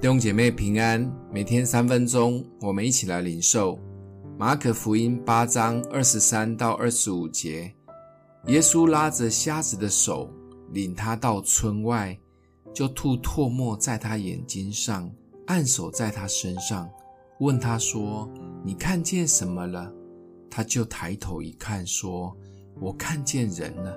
[0.00, 3.78] 弟兄姐妹平安，每天三分钟，我们一起来领受
[4.38, 7.70] 马可福音八章二十三到二十五节。
[8.46, 10.32] 耶稣拉着瞎子的手，
[10.72, 12.18] 领他到村外，
[12.72, 15.12] 就吐唾沫在他眼睛上，
[15.48, 16.88] 按手在他身上，
[17.40, 18.26] 问他说
[18.64, 19.92] ：“你看见什么了？”
[20.50, 22.34] 他就抬头一看，说
[22.80, 23.94] ：“我看见人了，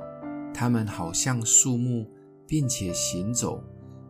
[0.54, 2.06] 他们好像树木，
[2.46, 3.64] 并且行走。”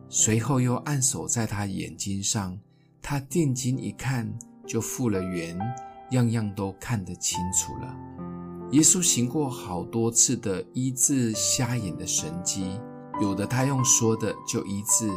[0.08, 2.58] 随后又按手在他眼睛上，
[3.02, 4.32] 他定睛一看，
[4.66, 5.58] 就复了原，
[6.12, 7.96] 样样都看得清楚了。
[8.70, 12.80] 耶稣行过好多次的医治瞎眼的神迹，
[13.20, 15.10] 有的他用说的就医治，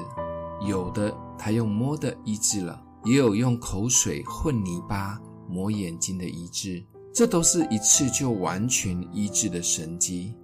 [0.68, 6.84] 有的他用摸的医治了，也有用口水混泥巴抹眼睛的医治，
[7.14, 10.36] 这都是一次就完全医治的神迹。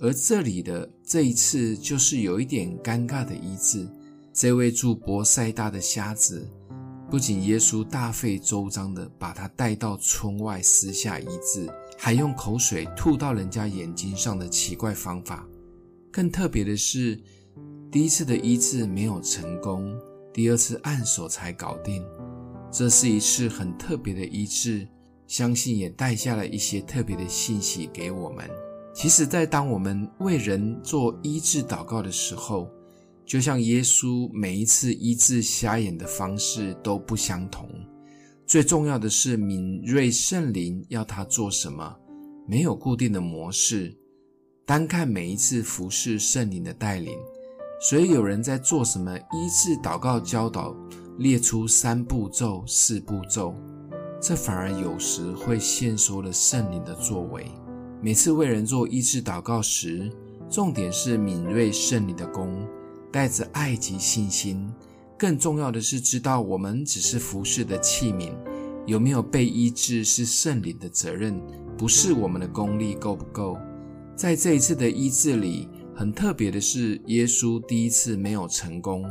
[0.00, 3.88] 而这里的这一次，就是有一点尴尬的医治。
[4.32, 6.48] 这位住伯赛大的瞎子，
[7.10, 15.44] 不仅耶稣大费周章的把他带到村外私下医治，还用口水吐到人家眼睛上的奇怪方法。
[16.12, 17.20] 更特别的是，
[17.90, 19.92] 第一次的医治没有成功，
[20.32, 22.04] 第二次按手才搞定。
[22.70, 24.86] 这是一次很特别的医治，
[25.26, 28.48] 相信也带下了一些特别的信息给我们。
[29.00, 32.68] 其实，在当我们为人做医治祷告的时候，
[33.24, 37.70] 就像耶稣每一次医治瞎眼的方式都不相同。
[38.44, 41.94] 最重要的是敏锐圣灵要他做什么，
[42.48, 43.96] 没有固定的模式，
[44.66, 47.16] 单看每一次服侍圣灵的带领。
[47.80, 50.74] 所以有人在做什么医治祷告教导，
[51.18, 53.54] 列出三步骤、四步骤，
[54.20, 57.46] 这反而有时会限缩了圣灵的作为。
[58.00, 60.08] 每次为人做医治祷告时，
[60.48, 62.64] 重点是敏锐圣灵的工，
[63.10, 64.72] 带着爱及信心。
[65.18, 68.32] 更重要的是，知道我们只是服侍的器皿，
[68.86, 71.42] 有没有被医治是圣灵的责任，
[71.76, 73.58] 不是我们的功力够不够。
[74.14, 79.04] 在这一次的医治里，很特别的是，耶稣第一次没有成功，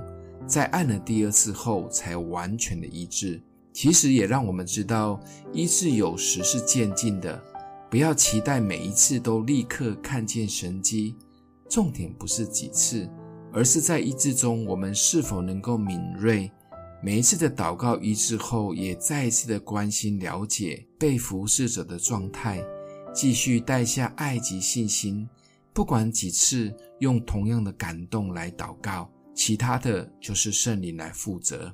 [0.47, 3.41] 在按了第二次后才完全的医治。
[3.73, 5.19] 其实也让我们知道，
[5.51, 7.43] 医治有时是渐进的。
[7.89, 11.15] 不要期待每一次都立刻看见神迹，
[11.69, 13.09] 重点不是几次，
[13.53, 16.51] 而是在医治中我们是否能够敏锐。
[17.01, 22.61] 每一次的祷告医治后，也再一次的关心了解被服侍者的状态，
[23.13, 25.27] 继续带下爱及信心。
[25.73, 31.73] 不管几次，用同样的感动来祷告，其他的就是圣灵来负责。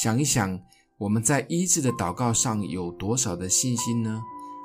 [0.00, 0.60] 想一想，
[0.98, 4.22] 我们在医治的祷告上有多少的信心呢？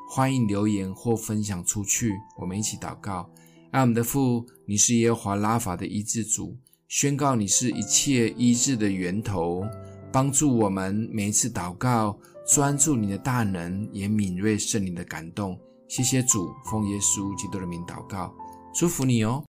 [0.07, 3.29] 欢迎留言或分享出去，我们一起祷告。
[3.71, 6.55] 爱我们的父，你是耶和华拉法的医治主，
[6.87, 9.65] 宣告你是一切医治的源头，
[10.13, 12.17] 帮助我们每一次祷告，
[12.47, 15.59] 专注你的大能，也敏锐圣灵的感动。
[15.87, 18.33] 谢谢主，奉耶稣基督的名祷告，
[18.73, 19.43] 祝福你哦。